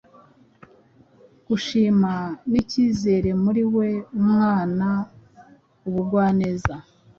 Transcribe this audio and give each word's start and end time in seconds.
gushima 1.47 2.13
n’icyizere 2.51 3.29
muri 3.43 3.63
we 3.75 3.89
umwana 4.21 4.87
ubugwaneza, 5.87 6.73